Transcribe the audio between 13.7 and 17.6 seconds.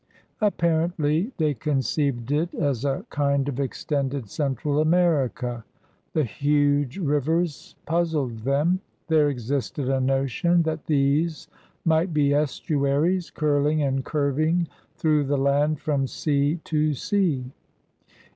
and curving through the land from sea to sea.